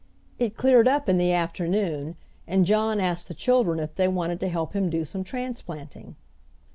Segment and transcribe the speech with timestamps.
[0.39, 2.15] It cleared up in the afternoon
[2.47, 6.15] and John asked the children if they wanted to help him do some transplanting.